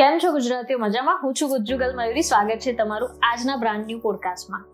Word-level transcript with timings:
કેમ 0.00 0.18
છો 0.24 0.32
ગુજરાતીઓ? 0.32 0.78
મજામાં? 0.78 1.20
હું 1.22 1.34
છું 1.34 1.48
ગુજ્જુગલ 1.48 1.96
મયુરી 1.96 2.22
સ્વાગત 2.22 2.58
છે 2.58 2.72
તમારું 2.72 3.10
આજના 3.22 3.56
બ્રાન્ડ 3.56 3.86
ન્યુ 3.86 3.98
પોડકાસ્ટમાં 3.98 4.64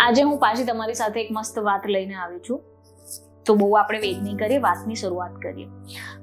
આજે 0.00 0.22
હું 0.22 0.38
પાછી 0.38 0.64
તમારી 0.64 0.94
સાથે 0.94 1.20
એક 1.20 1.28
મસ્ત 1.32 1.58
વાત 1.58 1.86
લઈને 1.86 2.14
આવી 2.14 2.40
છું. 2.50 2.62
તો 3.46 3.54
બહુ 3.54 3.72
આપણે 3.72 3.98
વેટ 3.98 4.22
નહીં 4.22 4.36
કરીએ, 4.36 4.58
વાતની 4.58 4.94
શરૂઆત 4.94 5.34
કરીએ. 5.42 5.66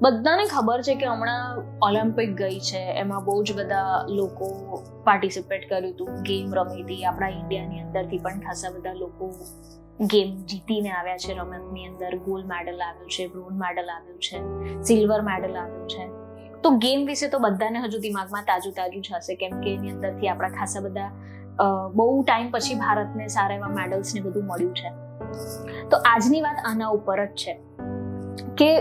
બધાને 0.02 0.44
ખબર 0.46 0.82
છે 0.82 0.96
કે 0.96 1.06
હમણાં 1.06 1.58
ઓલિમ્પિક 1.82 2.36
ગઈ 2.36 2.60
છે. 2.60 2.78
એમાં 2.78 3.24
બહુ 3.24 3.44
જ 3.44 3.58
બધા 3.58 4.06
લોકો 4.08 4.76
પાર્ટિસિપેટ 5.04 5.70
કર્યું 5.70 5.94
હતું. 5.94 6.08
ગેમ 6.08 6.56
રમી 6.56 6.84
હતી. 6.84 7.06
આપણા 7.06 7.28
ઇન્ડિયાની 7.28 7.82
અંદરથી 7.82 8.18
પણ 8.18 8.40
ખાસા 8.40 8.70
બધા 8.70 8.94
લોકો 8.94 9.32
ગેમ 10.00 10.36
જીતીને 10.36 10.90
આવ્યા 10.90 11.18
છે. 11.18 11.34
રમતની 11.34 11.86
અંદર 11.86 12.18
ગોલ્ડ 12.18 12.46
મેડલ 12.46 12.82
આવ્યું 12.82 13.10
છે 13.10 13.28
બ્રોન્ઝ 13.28 13.62
મેડલ 13.62 13.90
આવ્યું 13.90 14.20
છે 14.20 14.38
સિલ્વર 14.84 15.22
મેડલ 15.22 15.56
આવ્યું 15.58 15.88
છે. 15.88 16.13
તો 16.64 16.72
ગેમ 16.86 17.06
વિશે 17.12 17.28
તો 17.34 17.40
બધાને 17.46 17.80
હજુ 17.86 18.00
દિમાગમાં 18.08 18.46
તાજું 18.50 18.74
તાજું 18.80 19.02
જ 19.08 19.10
હશે, 19.16 19.34
કેમ 19.42 19.54
કે 19.64 19.76
એની 19.76 19.94
અંદરથી 19.96 20.30
આપણા 20.34 20.54
ખાસા 20.58 20.84
બધા 20.88 21.10
બહુ 21.98 22.06
ટાઈમ 22.24 22.48
પછી 22.56 22.78
ભારતને 22.84 23.28
સારા 23.36 23.58
એવા 23.60 23.74
મેડલ્સ 23.80 24.16
ને 24.16 24.22
બધું 24.28 24.48
મળ્યું 24.52 24.74
છે. 24.80 24.90
તો 25.92 26.02
આજની 26.14 26.42
વાત 26.48 26.60
આના 26.72 26.90
ઉપર 26.98 27.20
જ 27.26 27.28
છે 27.42 27.54
કે 28.60 28.72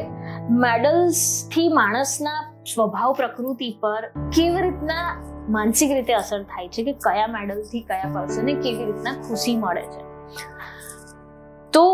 મેડલ્સથી 0.65 1.69
માણસના 1.81 2.41
સ્વભાવ, 2.71 3.11
પ્રકૃતિ 3.21 3.69
પર 3.83 4.03
કેવી 4.37 4.63
રીતના 4.67 5.07
માનસિક 5.55 5.95
રીતે 5.97 6.13
અસર 6.19 6.41
થાય 6.51 6.69
છે, 6.75 6.85
કે 6.89 6.93
કયા 7.07 7.31
મેડલથી 7.37 7.85
કયા 7.89 8.11
પર્સનને 8.17 8.55
કેવી 8.65 8.87
રીતના 8.91 9.17
ખુશી 9.29 9.57
મળે 9.65 9.85
છે. 9.95 10.03
તો 11.73 11.85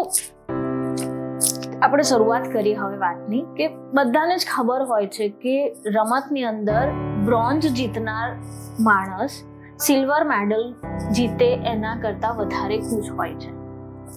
આપણે 1.83 2.03
શરૂઆત 2.03 2.53
કરી 2.53 2.75
હવે 2.75 2.97
વાતની 2.97 3.45
કે 3.57 3.69
બધાને 3.69 4.37
જ 4.37 4.47
ખબર 4.55 4.83
હોય 4.83 5.07
છે 5.07 5.29
કે 5.29 5.77
રમતની 5.87 6.45
અંદર 6.45 6.91
બ્રોન્ઝ 7.25 7.67
જીતનાર 7.67 8.37
માણસ 8.81 9.31
સિલ્વર 9.79 10.25
મેડલ 10.25 10.75
જીતે 11.13 11.55
એના 11.55 11.97
કરતાં 12.03 12.37
વધારે 12.37 12.79
ખુશ 12.79 13.11
હોય 13.11 13.35
છે. 13.35 13.53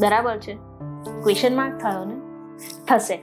બરાબર 0.02 0.38
છે? 0.38 0.54
ક્વેશ્ચન 1.24 1.56
માર્ક 1.56 1.78
થયો 1.78 2.06
ને? 2.06 2.16
થશે. 2.88 3.16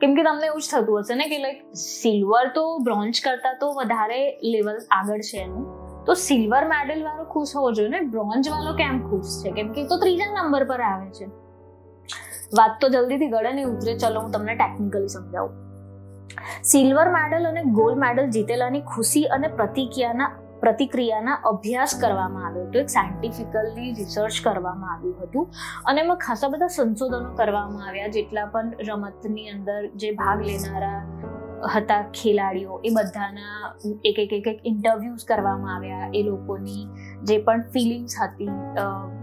કેમ 0.00 0.14
કે 0.14 0.22
તમને 0.22 0.46
એવું 0.46 0.60
જ 0.60 0.64
થતું 0.72 0.98
હશે 0.98 1.14
ને 1.14 1.26
કે 1.26 1.38
લાઈક 1.38 1.74
સિલ્વર 1.74 2.48
તો 2.54 2.78
બ્રોન્ઝ 2.78 3.20
કરતાં 3.24 3.54
તો 3.60 3.72
વધારે 3.72 4.40
લેવલ 4.42 4.78
આગળ 4.90 5.18
છે 5.18 5.38
એનું. 5.38 5.64
તો 6.04 6.14
સિલ્વર 6.14 6.64
મેડલ 6.68 7.04
વાળો 7.04 7.24
ખુશ 7.24 7.56
હોવો 7.56 7.72
જોઈએ 7.72 7.88
ને? 7.88 8.00
બ્રોન્ઝ 8.00 8.48
વાળો 8.48 8.72
કેમ 8.72 9.10
ખુશ 9.10 9.44
છે? 9.44 9.50
કેમ 9.50 9.72
કે 9.72 9.86
તો 9.86 9.98
ત્રીજા 9.98 10.42
નંબર 10.42 10.64
પર 10.64 10.80
આવે 10.80 11.10
છે. 11.10 11.39
વાત 12.58 12.76
તો 12.80 12.88
જલ્દીથી 12.88 13.28
ગળે 13.28 13.52
નહીં 13.52 13.72
ઉતરે. 13.72 13.96
ચલો, 14.02 14.20
હું 14.20 14.30
તમને 14.30 14.54
ટેકનિકલી 14.54 15.08
સમજાવું. 15.08 15.54
સિલ્વર 16.64 17.08
મેડલ 17.16 17.48
અને 17.50 17.62
ગોલ્ડ 17.78 17.98
મેડલ 17.98 18.30
જીતેલાની 18.36 18.80
ખુશી 18.92 19.26
અને 19.36 19.48
પ્રતિક્રિયાના 19.48 20.30
પ્રતિક્રિયાના 20.60 21.34
અભ્યાસ 21.50 21.92
કરવામાં 22.00 22.46
આવ્યો 22.46 22.64
હતો. 22.66 22.78
એક 22.78 22.88
સાયન્ટિફિકલી 22.88 23.92
રિસર્ચ 23.98 24.40
કરવામાં 24.44 24.92
આવ્યું 24.94 25.16
હતું. 25.22 25.46
અને 25.86 26.00
એમાં 26.00 26.16
ખાસા 26.16 26.48
બધા 26.48 26.66
સંશોધનો 26.66 27.30
કરવામાં 27.34 27.88
આવ્યા, 27.88 28.06
જેટલા 28.06 28.46
પણ 28.46 28.74
રમતની 28.88 29.48
અંદર 29.48 29.80
જે 29.96 30.10
ભાગ 30.12 30.42
લેનારા 30.48 31.00
હતા 31.74 32.02
ખેલાડીઓ, 32.18 32.80
એ 32.84 32.90
બધાના 32.90 33.72
એક 34.04 34.18
એક 34.18 34.32
એક 34.32 34.46
એક 34.52 34.60
ઇન્ટરવ્યૂઝ 34.64 35.24
કરવામાં 35.28 35.74
આવ્યા 35.74 36.10
એ 36.14 36.22
લોકોની. 36.22 36.84
જે 37.24 37.38
પણ 37.46 37.64
ફિલિંગ્સ 37.74 38.14
હતી 38.22 38.50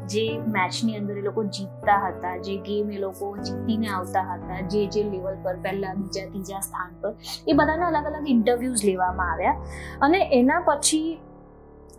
જે 0.07 0.25
મેચની 0.55 0.97
અંદર 0.97 1.15
એ 1.17 1.21
લોકો 1.21 1.43
જીતતા 1.55 1.99
હતા, 2.07 2.35
જે 2.37 2.57
ગેમ 2.67 2.91
એ 2.91 2.97
લોકો 2.97 3.31
જીતીને 3.37 3.87
આવતા 3.89 4.25
હતા, 4.33 4.59
જે 4.73 4.81
જે 4.87 5.03
લેવલ 5.03 5.39
પર 5.43 5.55
પહેલા, 5.63 5.93
બીજા, 5.93 6.27
ત્રીજા 6.29 6.59
સ્થાન 6.59 6.91
પર, 7.01 7.15
એ 7.47 7.53
બધાના 7.53 7.87
અલગ 7.87 8.11
અલગ 8.11 8.29
ઇન્ટરવ્યૂઝ 8.35 8.85
લેવામાં 8.85 9.31
આવ્યા. 9.31 9.55
અને 10.01 10.19
એના 10.39 10.61
પછી 10.67 11.17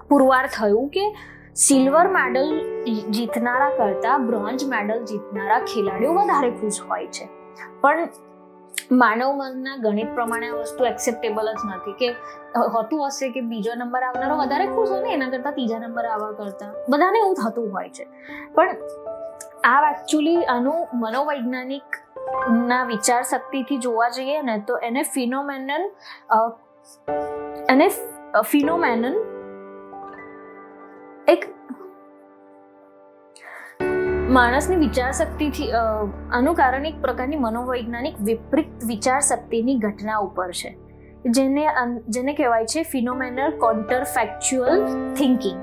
પુરવાર 0.08 0.46
થયું 0.46 0.88
કે 0.88 1.04
સિલ્વર 1.56 2.06
મેડલ 2.08 2.48
જીતનારા 3.10 3.70
કરતાં 3.76 4.26
બ્રોન્ઝ 4.26 4.64
મેડલ 4.68 5.04
જીતનારા 5.04 5.60
ખેલાડીઓ 5.72 6.14
વધારે 6.14 6.50
ખુશ 6.50 6.80
હોય 6.90 7.06
છે. 7.06 7.26
પણ 7.80 8.08
માનવ 8.92 9.34
મનના 9.36 9.76
ગણિત 9.76 10.14
પ્રમાણે 10.14 10.48
આ 10.48 10.54
વસ્તુ 10.54 10.84
એક્સેપ્ટેબલ 10.84 11.52
જ 11.52 11.56
નથી 11.66 11.92
કે 11.92 12.08
હોતું 12.72 13.06
હશે 13.06 13.30
કે 13.30 13.40
બીજો 13.40 13.74
નંબર 13.74 14.02
આવનારો 14.02 14.36
વધારે 14.36 14.66
ખુશ 14.66 14.90
હોય 14.90 15.02
ને 15.02 15.12
એના 15.12 15.30
કરતાં 15.30 15.52
ત્રીજા 15.52 15.78
નંબર 15.78 16.04
આવવા 16.04 16.32
કરતાં 16.32 16.74
બધાને 16.88 17.18
એવું 17.18 17.34
થતું 17.34 17.72
હોય 17.72 17.88
છે. 17.88 18.06
પણ 18.54 18.76
આ 19.64 19.90
એકચ્યુઅલી 19.90 20.44
આનું 20.44 20.86
મનોવૈજ્ઞાનિક 20.94 21.82
ના 22.66 22.84
વિચાર 22.84 23.22
શક્તિથી 23.22 23.78
જોવા 23.78 24.08
જઈએ 24.08 24.42
ને 24.42 24.58
તો 24.66 24.78
એને 24.78 25.02
ફિનોમેનન 25.02 25.90
એને 27.70 27.88
ફિનોમેનન 28.44 29.04
એક 31.28 31.57
માણસની 34.36 34.76
વિચાર 34.76 35.12
શક્તિથી 35.18 35.68
આનું 35.76 36.56
કારણ 36.56 36.86
એક 36.88 36.96
પ્રકારની 37.04 37.38
મનોવૈજ્ઞાનિક 37.44 38.16
વિપરીત 38.28 38.84
વિચાર 38.90 39.20
શક્તિની 39.28 39.76
ઘટના 39.84 40.18
ઉપર 40.24 40.48
છે. 40.58 40.72
જેને 41.36 41.64
જેને 42.16 42.32
કહેવાય 42.40 42.68
છે 42.72 42.82
ફિનોમેનલ 42.92 43.56
કોન્ટર 43.62 44.00
ફેક્ચ્યુઅલ 44.16 44.84
થિંકિંગ 45.20 45.62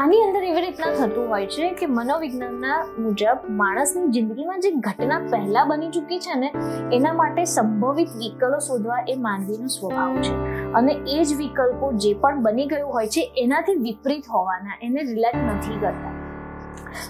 આની 0.00 0.20
અંદર 0.26 0.42
એવી 0.50 0.64
રીતના 0.66 0.90
થતું 0.98 1.32
હોય 1.32 1.48
છે 1.54 1.70
કે 1.80 1.86
મનોવિજ્ઞાનના 1.86 2.78
મુજબ 2.98 3.48
માણસની 3.62 4.12
જિંદગીમાં 4.18 4.60
જે 4.66 4.74
ઘટના 4.88 5.20
પહેલા 5.32 5.64
બની 5.64 5.90
ચૂકી 5.90 6.20
છે 6.26 6.38
ને, 6.42 6.52
એના 6.92 7.14
માટે 7.22 7.42
સંભવિત 7.56 8.14
વિકલ્પો 8.16 8.60
શોધવા 8.68 9.00
એ 9.08 9.16
માનવીનો 9.26 9.72
સ્વભાવ 9.78 10.20
છે. 10.20 10.34
અને 10.74 10.92
એ 10.92 11.24
જ 11.24 11.40
વિકલ્પો 11.42 11.92
જે 12.04 12.14
પણ 12.14 12.42
બની 12.42 12.66
ગયું 12.66 12.92
હોય 12.92 13.08
છે, 13.16 13.28
એનાથી 13.36 13.80
વિપરીત 13.88 14.32
હોવાના, 14.36 14.80
એને 14.82 15.00
રિલેક્ટ 15.02 15.44
નથી 15.48 15.80
કરતા. 15.80 16.17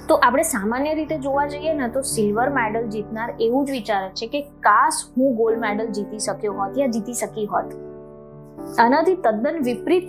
તો 0.08 0.14
આપણે 0.14 0.42
સામાન્ય 0.42 0.94
રીતે 0.94 1.18
જોવા 1.18 1.46
જઈએ 1.46 1.74
ને 1.74 1.88
તો 1.88 2.02
સિલ્વર 2.02 2.48
મેડલ 2.48 2.88
જીતનાર 2.88 3.34
એવું 3.40 3.66
જ 3.66 3.70
વિચારે 3.70 4.08
છે 4.08 4.26
કે 4.26 4.40
કાશ 4.40 4.94
હું 5.16 5.36
ગોલ્ડ 5.36 5.58
મેડલ 5.58 5.86
જીતી 5.86 6.18
શક્યો 6.18 6.52
હોત 6.52 6.78
યા 6.78 6.86
જીતી 6.86 7.12
શકી 7.12 7.46
હોત. 7.46 7.64
આનાથી 8.78 9.14
તદ્દન 9.14 9.62
વિપરીત 9.62 10.08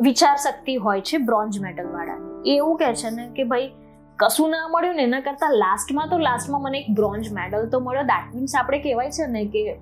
વિચાર 0.00 0.36
શક્તિ 0.36 0.76
હોય 0.76 1.00
છે 1.00 1.18
બ્રોન્ઝ 1.18 1.60
મેડલ 1.60 1.92
વાળાની. 1.92 2.56
એવું 2.56 2.76
કહે 2.76 2.94
છે 2.94 3.10
ને 3.10 3.28
કે 3.36 3.44
ભાઈ, 3.44 3.72
કશું 4.18 4.50
ના 4.50 4.68
મળ્યું 4.68 4.96
ને 4.96 5.02
એના 5.02 5.20
કરતાં 5.20 5.52
લાસ્ટમાં 5.52 6.08
તો 6.08 6.18
લાસ્ટમાં 6.18 6.62
મને 6.62 6.78
એક 6.78 6.90
બ્રોન્ઝ 6.94 7.32
મેડલ 7.32 7.68
તો 7.68 7.80
મળ્યો. 7.80 8.02
દેટ 8.02 8.34
મીન્સ 8.34 8.56
આપણે 8.56 8.78
કહેવાય 8.78 9.10
છે 9.10 9.26
ને 9.26 9.44
કે 9.44 9.80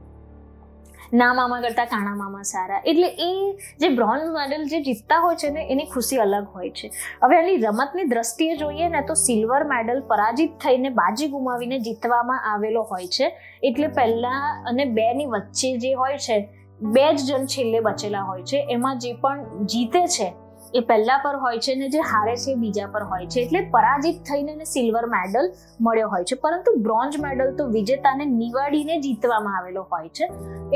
ના 1.12 1.34
મામા 1.34 1.60
કરતાં 1.60 1.86
કાણા 1.86 2.14
મામા 2.14 2.42
સારા. 2.42 2.82
એટલે 2.84 3.06
એ 3.06 3.58
જે 3.78 3.88
બ્રોન્ઝ 3.88 4.22
મેડલ 4.22 4.64
જે 4.64 4.80
જીતતા 4.80 5.18
હોય 5.18 5.36
છે 5.36 5.50
ને, 5.50 5.68
એની 5.70 5.84
ખુશી 5.84 6.16
અલગ 6.16 6.46
હોય 6.54 6.70
છે. 6.70 6.90
હવે 7.22 7.36
એની 7.36 7.56
રમતની 7.56 8.04
દ્રષ્ટિએ 8.04 8.56
જોઈએ 8.56 8.88
ને, 8.88 9.00
તો 9.00 9.14
સિલ્વર 9.14 9.64
મેડલ 9.64 10.00
પરાજિત 10.00 10.50
થઈને 10.58 10.88
બાજી 10.88 11.28
ગુમાવીને 11.28 11.78
જીતવામાં 11.78 12.52
આવેલો 12.52 12.82
હોય 12.82 13.06
છે. 13.06 13.38
એટલે 13.62 13.86
પહેલાં 13.86 14.64
અને 14.64 14.84
બેની 14.84 15.26
વચ્ચે 15.26 15.76
જે 15.76 15.94
હોય 15.94 16.18
છે, 16.18 16.48
બે 16.80 17.12
જ 17.12 17.24
જણ 17.24 17.46
છેલ્લે 17.46 17.80
બચેલા 17.80 18.20
હોય 18.20 18.42
છે. 18.42 18.66
એમાં 18.70 18.98
જે 18.98 19.12
પણ 19.12 19.66
જીતે 19.66 20.06
છે 20.06 20.47
એ 20.74 20.80
પહેલા 20.80 21.18
પર 21.24 21.36
હોય 21.36 21.58
છે 21.58 21.74
ને 21.74 21.88
જે 21.88 21.98
હારે 21.98 22.36
છે 22.36 22.54
બીજા 22.54 22.86
પર 22.86 23.02
હોય 23.02 23.26
છે. 23.26 23.40
એટલે 23.40 23.60
પરાજિત 23.60 24.22
થઈને 24.22 24.64
સિલ્વર 24.64 25.06
મેડલ 25.06 25.52
મળ્યો 25.80 26.08
હોય 26.08 26.24
છે. 26.24 26.36
પરંતુ 26.36 26.74
બ્રોન્ઝ 26.76 27.20
મેડલ 27.20 27.56
તો 27.56 27.66
વિજેતાને 27.66 28.24
નિવાડીને 28.24 29.00
જીતવામાં 29.00 29.56
આવેલો 29.56 29.82
હોય 29.82 30.08
છે. 30.08 30.24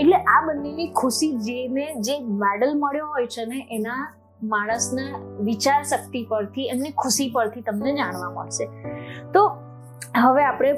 એટલે 0.01 0.17
આ 0.17 0.47
બંનેની 0.47 0.87
ખુશી 0.87 1.33
જેને 1.33 1.95
જે 2.01 2.19
મેડલ 2.19 2.79
મળ્યો 2.79 3.07
હોય 3.07 3.27
છે 3.27 3.45
ને 3.45 3.69
એના 3.71 4.15
માણસના 4.43 5.19
વિચાર 5.41 5.83
શક્તિ 5.83 6.27
પરથી 6.29 6.63
એમની 6.63 6.91
ખુશી 6.91 7.31
પરથી 7.31 7.61
તમને 7.61 7.93
જાણવા 7.93 8.31
મળશે. 8.31 8.67
તો 9.33 9.49
હવે 10.23 10.45
આપણે 10.45 10.73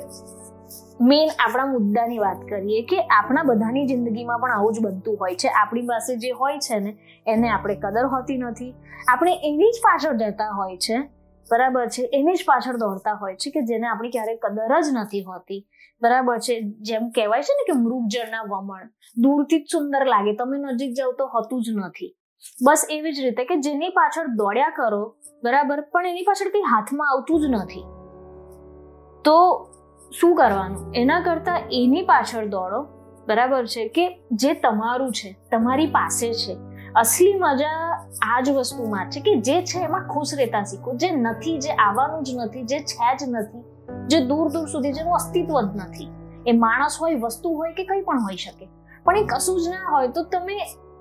મેઇન 1.00 1.28
આપણા 1.38 1.66
મુદ્દાની 1.66 2.19
વાત 2.19 2.43
કરીએ 2.49 2.82
કે 2.82 3.00
આપણા 3.00 3.43
બધાની 3.43 3.87
જિંદગીમાં 3.87 4.38
પણ 4.38 4.53
આવું 4.53 4.72
જ 4.72 4.81
બનતું 4.81 5.19
હોય 5.21 5.34
છે. 5.34 5.49
આપણી 5.49 5.82
પાસે 5.82 6.17
જે 6.17 6.31
હોય 6.31 6.58
છે 6.58 6.79
ને, 6.79 6.99
એને 7.26 7.49
આપણે 7.49 7.75
કદર 7.75 8.06
હોતી 8.06 8.38
નથી. 8.38 8.75
આપણે 9.08 9.32
એની 9.43 9.64
જ 9.64 9.81
પાછળ 9.82 10.17
જતા 10.17 10.50
હોય 10.50 10.76
છે. 10.76 10.99
બરાબર 11.50 11.87
છે? 11.87 12.11
એની 12.12 12.35
જ 12.35 12.44
પાછળ 12.46 12.76
દોડતા 12.76 13.12
હોય 13.12 13.37
છે 13.37 13.50
કે 13.50 13.62
જેને 13.62 13.87
આપણી 13.87 14.11
ક્યારેય 14.11 14.37
કદર 14.37 14.81
જ 14.81 14.85
નથી 14.93 15.23
હોતી. 15.23 15.69
બરાબર 16.02 16.38
છે? 16.38 16.61
જેમ 16.61 17.08
કહેવાય 17.08 17.43
છે 17.43 17.55
ને 17.55 17.73
કે 17.73 17.79
મૃગજળના 17.79 18.43
વમણ. 18.43 18.90
દૂરથી 19.17 19.61
જ 19.61 19.64
સુંદર 19.73 20.06
લાગે. 20.06 20.32
તમે 20.32 20.58
નજીક 20.58 20.94
જાવ 20.94 21.12
તો 21.12 21.26
હોતું 21.26 21.62
જ 21.62 21.70
નથી. 21.76 22.17
બસ 22.62 22.87
એવી 22.90 23.12
જ 23.12 23.20
રીતે 23.20 23.44
કે 23.44 23.56
જેની 23.56 23.88
પાછળ 23.88 24.26
દોડ્યા 24.26 24.70
કરો, 24.76 25.17
બરાબર? 25.44 25.81
પણ 25.81 26.06
એની 26.06 26.23
પાછળ 26.23 26.49
કંઈ 26.49 26.61
હાથમાં 26.61 27.11
આવતું 27.11 27.40
જ 27.40 27.44
નથી. 27.44 27.85
તો 29.25 29.69
શું 30.20 30.37
કરવાનું? 30.37 30.93
એના 30.94 31.20
કરતાં 31.20 31.61
એની 31.72 32.02
પાછળ 32.02 32.46
દોડો. 32.46 32.82
બરાબર 33.28 33.66
છે? 33.66 33.88
કે 33.88 34.22
જે 34.32 34.55
તમારું 34.55 35.12
છે, 35.12 35.37
તમારી 35.50 35.87
પાસે 35.87 36.32
છે. 36.32 36.56
અસલી 36.96 37.34
મજા 37.34 38.05
આ 38.22 38.40
જ 38.40 38.50
વસ્તુમાં 38.50 39.11
છે 39.11 39.20
કે 39.20 39.40
જે 39.40 39.62
છે 39.62 39.78
એમાં 39.78 40.08
ખુશ 40.08 40.34
રહેતા 40.34 40.62
શીખો. 40.62 40.93
જે 40.94 41.11
નથી, 41.11 41.58
જે 41.58 41.70
આવવાનું 41.70 42.22
જ 42.22 42.31
નથી, 42.34 42.62
જે 42.62 42.81
છે 42.81 43.16
જ 43.16 43.28
નથી, 43.28 43.64
જે 44.06 44.20
દૂર 44.20 44.50
દૂર 44.50 44.66
સુધી 44.66 44.93
જેનું 44.93 45.14
અસ્તિત્વ 45.14 45.61
જ 45.61 45.76
નથી. 45.76 46.08
એ 46.46 46.52
માણસ 46.52 46.99
હોય, 47.00 47.14
વસ્તુ 47.14 47.50
હોય 47.50 47.72
કે 47.72 47.84
કંઈ 47.84 48.00
પણ 48.00 48.19
હોઈ 48.19 48.37
શકે. 48.37 48.69
પણ 49.05 49.16
એ 49.16 49.25
કશું 49.25 49.61
જ 49.61 49.69
ના 49.69 49.90
હોય 49.90 50.08
તો 50.08 50.22
તમે 50.22 50.56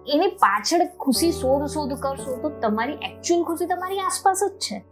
એની 0.07 0.27
પાછળ 0.27 0.81
ખુશી 0.99 1.31
શોધ 1.31 1.65
શોધ 1.65 1.93
કરશો 1.93 2.35
તો 2.35 2.49
તમારી 2.49 2.93
એકચ્યુઅલ 2.93 3.43
ખુશી 3.43 3.65
તમારી 3.65 3.99
આસપાસ 3.99 4.39
જ 4.43 4.57
છે. 4.57 4.85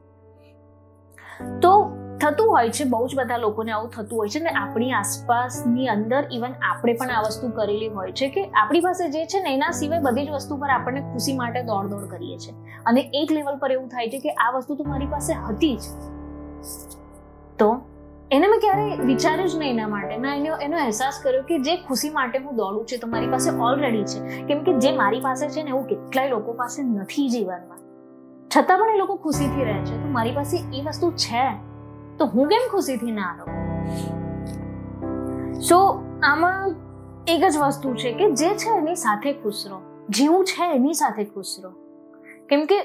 તો 1.62 2.01
થતું 2.22 2.50
હોય 2.50 2.70
છે, 2.70 2.84
બહુ 2.84 3.08
જ 3.08 3.16
બધા 3.16 3.38
લોકોને 3.38 3.72
આવું 3.72 3.90
થતું 3.90 4.20
હોય 4.20 4.30
છે 4.30 4.40
ને 4.40 4.50
આપણી 4.50 4.92
આસપાસની 4.92 5.88
અંદર 5.88 6.28
ઇવન 6.32 6.52
આપણે 6.72 6.94
પણ 6.94 7.10
આ 7.10 7.22
વસ્તુ 7.22 7.50
કરેલી 7.50 7.88
હોય 7.88 8.12
છે 8.12 8.30
કે 8.30 8.46
આપણી 8.46 8.80
પાસે 8.80 9.10
જે 9.10 9.26
છે 9.26 9.42
ને 9.42 9.54
એના 9.54 9.72
સિવાય 9.72 10.00
બધી 10.00 10.26
જ 10.26 10.30
વસ્તુ 10.30 10.58
પર 10.58 10.70
આપણને 10.70 11.02
ખુશી 11.02 11.36
માટે 11.36 11.64
દોડ 11.64 11.90
દોડ 11.90 12.10
કરીએ 12.10 12.38
છીએ. 12.38 12.56
અને 12.86 13.02
એક 13.14 13.32
લેવલ 13.32 13.58
પર 13.58 13.72
એવું 13.72 13.88
થાય 13.88 14.08
છે 14.08 14.20
કે 14.20 14.30
આ 14.30 14.52
વસ્તુ 14.58 14.76
તો 14.76 14.84
મારી 14.84 15.06
પાસે 15.06 15.34
હતી 15.34 15.78
જ. 15.78 15.82
તો 17.60 17.82
એને 18.32 18.48
મેં 18.48 18.60
ક્યારેય 18.60 18.96
વિચાર્યું 18.96 19.50
જ 19.50 19.56
નહીં 19.56 19.72
એના 19.72 19.88
માટે. 19.88 20.18
ના 20.18 20.36
એનો 20.36 20.56
એનો 20.56 20.78
અહેસાસ 20.78 21.20
કર્યો 21.24 21.42
કે 21.42 21.60
જે 21.60 21.78
ખુશી 21.78 22.10
માટે 22.10 22.40
હું 22.40 22.56
દોડું 22.56 22.86
છું 22.86 23.00
તો 23.00 23.08
મારી 23.08 23.28
પાસે 23.28 23.50
ઓલરેડી 23.50 24.04
છે. 24.04 24.44
કેમ 24.46 24.64
કે 24.64 24.74
જે 24.74 24.92
મારી 24.92 25.22
પાસે 25.22 25.50
છે 25.50 25.64
ને 25.64 25.70
એવું 25.70 25.88
કેટલાય 25.88 26.30
લોકો 26.30 26.54
પાસે 26.54 26.84
નથી 26.84 27.30
જીવનમાં. 27.30 27.80
છતાં 28.50 28.78
પણ 28.78 28.90
એ 28.90 28.98
લોકો 28.98 29.16
ખુશીથી 29.16 29.64
રહે 29.64 29.74
છે. 29.74 30.04
તો 30.04 30.08
મારી 30.08 30.32
પાસે 30.32 30.58
એ 30.74 30.82
વસ્તુ 30.82 31.12
છે. 31.12 31.71
તો 32.22 32.26
હું 32.26 32.48
કેમ 32.48 32.72
ખુશીથી 32.72 33.12
ના 33.12 33.36
રહું? 33.40 33.62
સો 35.62 36.04
આમાં 36.24 36.70
એક 37.28 37.44
જ 37.54 37.58
વસ્તુ 37.58 37.94
છે 37.94 38.14
કે 38.14 38.32
જે 38.32 38.50
છે 38.50 38.78
એની 38.78 38.96
સાથે 38.96 39.34
ખુશ 39.34 39.64
રહો. 39.68 39.82
જેવું 40.10 40.46
છે 40.46 40.76
એની 40.76 40.94
સાથે 40.94 41.24
ખુશ 41.24 41.56
રહો. 41.64 41.72
કેમ 42.50 42.66
કે 42.66 42.82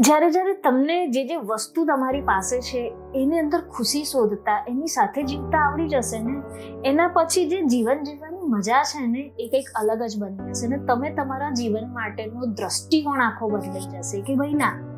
જ્યારે 0.00 0.30
જ્યારે 0.30 0.54
તમને 0.54 1.08
જે 1.08 1.28
જે 1.28 1.36
વસ્તુ 1.36 1.84
તમારી 1.84 2.20
પાસે 2.20 2.60
છે, 2.60 2.94
એની 3.14 3.38
અંદર 3.38 3.60
ખુશી 3.60 4.04
શોધતા, 4.04 4.64
એની 4.68 4.86
સાથે 4.86 5.22
જીવતા 5.22 5.58
આવડી 5.58 5.88
જશે 5.88 6.18
ને, 6.22 6.42
એના 6.84 7.08
પછી 7.08 7.48
જે 7.48 7.62
જીવન 7.62 8.02
જીવવાની 8.02 8.38
મજા 8.42 8.82
છે 8.82 9.06
ને, 9.06 9.32
એ 9.38 9.48
કંઈક 9.48 9.64
અલગ 9.74 10.02
જ 10.02 10.18
બની 10.18 10.50
જશે 10.50 10.66
ને, 10.66 10.78
તમે 10.78 11.10
તમારા 11.10 11.50
જીવન 11.50 11.92
માટેનો 11.92 12.46
દ્રષ્ટિકોણ 12.46 13.20
આખો 13.20 13.48
બદલાઈ 13.48 13.98
જશે 13.98 14.20
કે 14.20 14.34
ભાઈ 14.34 14.54
ના 14.54 14.93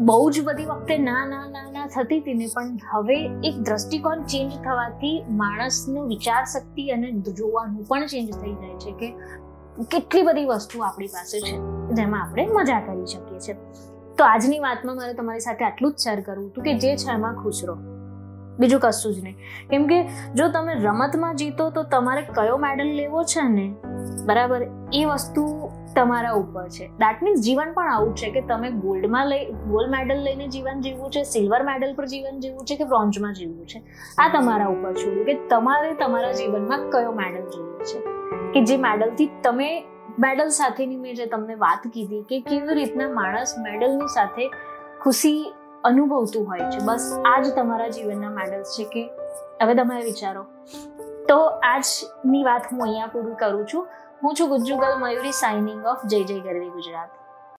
બહુ 0.00 0.30
જ 0.30 0.44
બધી 0.44 0.64
વખતે 0.64 0.98
ના 0.98 1.26
ના 1.26 1.46
ના 1.48 1.70
ના 1.70 1.86
થતી 1.86 2.20
હતી 2.20 2.34
ને, 2.34 2.46
પણ 2.46 2.76
હવે 2.92 3.14
એક 3.44 3.58
દ્રષ્ટિકોણ 3.58 4.22
ચેન્જ 4.22 4.52
થવાથી 4.52 5.24
માણસનું 5.30 6.08
વિચાર 6.08 6.44
શક્તિ 6.44 6.90
અને 6.90 7.12
જોવાનું 7.12 7.84
પણ 7.88 8.06
ચેન્જ 8.06 8.30
થઈ 8.32 8.52
જાય 8.52 8.78
છે 8.78 8.92
કે 8.92 9.14
કેટલી 9.90 10.22
બધી 10.22 10.44
વસ્તુ 10.44 10.80
આપણી 10.80 11.06
પાસે 11.06 11.40
છે, 11.40 11.56
જેમાં 11.94 12.22
આપણે 12.22 12.46
મજા 12.46 12.80
કરી 12.80 13.06
શકીએ 13.06 13.38
છીએ. 13.38 13.54
તો 14.18 14.24
આજની 14.24 14.58
વાતમાં 14.58 14.96
મારે 14.96 15.14
તમારી 15.14 15.40
સાથે 15.40 15.64
આટલું 15.64 15.92
જ 15.92 15.98
શેર 15.98 16.20
કરવું 16.20 16.48
હતું 16.48 16.64
કે 16.64 16.74
જે 16.74 16.96
છે 16.96 17.10
એમાં 17.10 17.34
ખુશ 17.34 17.64
રહો. 17.64 17.74
બીજું 18.58 18.80
કશું 18.80 19.14
જ 19.14 19.24
નહીં. 19.24 19.36
કેમ 19.70 19.86
કે 19.86 20.02
જો 20.34 20.48
તમે 20.48 20.74
રમતમાં 20.74 21.36
જીતો 21.36 21.70
તો 21.70 21.82
તમારે 21.82 22.22
કયો 22.22 22.56
મેડલ 22.56 22.84
લેવો 22.84 23.22
છે 23.22 23.48
ને? 23.48 23.74
બરાબર, 24.24 24.66
એ 24.92 25.04
વસ્તુ 25.04 25.71
તમારા 25.96 26.32
ઉપર 26.32 26.68
છે. 26.68 26.86
દેટ 26.86 27.22
મીન્સ 27.22 27.40
જીવન 27.40 27.72
પણ 27.72 27.92
આવું 27.92 28.16
છે 28.16 28.30
કે 28.30 28.40
તમે 28.40 28.70
ગોલ્ડમાં 28.70 29.26
લઈ, 29.26 29.46
ગોલ્ડ 29.46 29.90
મેડલ 29.90 30.18
લઈને 30.18 30.48
જીવન 30.48 30.80
જીવવું 30.80 31.10
છે, 31.10 31.22
સિલ્વર 31.22 31.62
મેડલ 31.62 31.94
પર 31.94 32.06
જીવન 32.06 32.40
જીવવું 32.40 32.64
છે 32.64 32.76
કે 32.76 32.84
બ્રોન્ઝમાં 32.84 33.34
જીવવું 33.34 33.66
છે? 33.66 33.82
આ 34.18 34.28
તમારા 34.28 34.66
ઉપર 34.66 34.92
છોડ્યું 34.92 35.26
કે 35.26 35.34
તમારે 35.48 35.94
તમારા 35.94 36.32
જીવનમાં 36.32 36.90
કયો 36.90 37.12
મેડલ 37.12 37.42
જોઈએ 37.42 37.84
છે? 37.84 38.00
કે 38.52 38.64
જે 38.64 38.76
મેડલથી 38.76 39.30
તમે, 39.42 39.84
મેડલ 40.18 40.48
સાથેની 40.48 40.96
મેં 40.96 41.14
જે 41.14 41.26
તમને 41.26 41.54
વાત 41.54 41.88
કીધી 41.94 42.22
કે 42.22 42.40
કેવી 42.40 42.74
રીતના 42.74 43.08
માણસ 43.08 43.54
મેડલની 43.58 44.06
સાથે 44.06 44.50
ખુશી 45.02 45.52
અનુભવતું 45.84 46.48
હોય 46.48 46.58
છે. 46.58 46.84
બસ 46.84 47.22
આ 47.24 47.40
જ 47.40 47.54
તમારા 47.56 47.88
જીવનના 47.88 48.30
મેડલ્સ 48.30 48.66
છે 48.78 48.84
કે, 48.84 49.10
હવે 49.62 49.74
તમે 49.74 50.04
વિચારો. 50.04 50.46
તો 51.28 51.36
આજની 51.44 52.44
વાત 52.44 52.62
હું 52.72 52.82
અહીંયા 52.82 53.06
પૂરું 53.06 53.34
કરું 53.34 53.66
છું. 53.74 53.88
હું 54.22 54.34
છું 54.34 54.48
ગુજ્જુગલ 54.48 54.92
મયુરી 54.98 55.32
સાઇનિંગ 55.32 55.86
ઓફ 55.86 56.02
જય 56.06 56.18
જય 56.24 56.40
ગરવી 56.40 56.70
ગુજરાત. 56.70 57.21